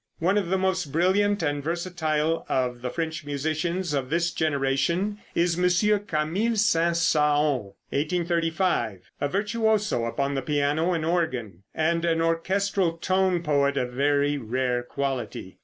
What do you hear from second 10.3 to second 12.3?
the piano and organ, and an